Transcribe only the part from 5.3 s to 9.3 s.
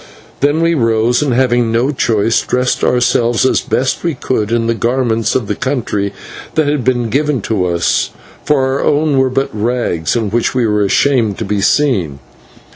of the country that had been given to us, for our own were